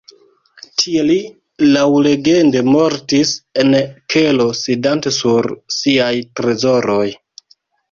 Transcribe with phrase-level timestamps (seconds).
[0.83, 1.17] Tie li
[1.75, 3.77] laŭlegende mortis en
[4.15, 7.07] kelo sidante sur siaj trezoroj.